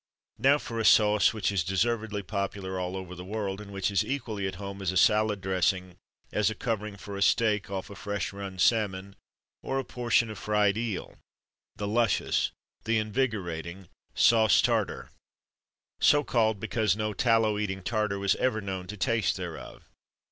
Now 0.39 0.57
for 0.57 0.79
a 0.79 0.83
sauce 0.83 1.31
which 1.31 1.51
is 1.51 1.63
deservedly 1.63 2.23
popular 2.23 2.79
all 2.79 2.97
over 2.97 3.13
the 3.13 3.23
world, 3.23 3.61
and 3.61 3.69
which 3.71 3.91
is 3.91 4.03
equally 4.03 4.47
at 4.47 4.55
home 4.55 4.81
as 4.81 4.91
a 4.91 4.97
salad 4.97 5.41
dressing, 5.41 5.95
as 6.31 6.49
a 6.49 6.55
covering 6.55 6.97
for 6.97 7.15
a 7.15 7.21
steak 7.21 7.69
off 7.69 7.87
a 7.91 7.95
fresh 7.95 8.33
run 8.33 8.57
salmon, 8.57 9.15
or 9.61 9.77
a 9.77 9.83
portion 9.85 10.31
of 10.31 10.39
fried 10.39 10.75
eel; 10.75 11.19
the 11.75 11.87
luscious, 11.87 12.51
the 12.85 12.97
invigorating 12.97 13.89
Sauce 14.15 14.59
Tartare, 14.63 15.11
so 15.99 16.23
called 16.23 16.59
because 16.59 16.95
no 16.97 17.13
tallow 17.13 17.59
eating 17.59 17.83
Tartar 17.83 18.17
was 18.17 18.33
ever 18.37 18.59
known 18.59 18.87
to 18.87 18.97
taste 18.97 19.35
thereof. 19.37 19.87